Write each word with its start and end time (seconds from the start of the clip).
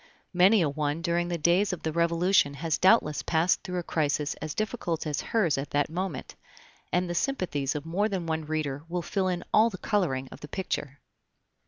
Many 0.33 0.63
a 0.63 0.67
one 0.69 1.03
during 1.03 1.27
the 1.27 1.37
days 1.37 1.71
of 1.71 1.83
the 1.83 1.91
Revolution 1.93 2.55
has 2.55 2.79
doubtless 2.79 3.21
passed 3.21 3.61
through 3.61 3.77
a 3.77 3.83
crisis 3.83 4.33
as 4.41 4.55
difficult 4.55 5.05
as 5.05 5.21
hers 5.21 5.59
at 5.59 5.69
that 5.69 5.91
moment, 5.91 6.33
and 6.91 7.07
the 7.07 7.13
sympathies 7.13 7.75
of 7.75 7.85
more 7.85 8.09
than 8.09 8.25
one 8.25 8.45
reader 8.45 8.83
will 8.89 9.03
fill 9.03 9.27
in 9.27 9.43
all 9.53 9.69
the 9.69 9.77
coloring 9.77 10.27
of 10.31 10.39
the 10.39 10.47
picture. 10.47 10.97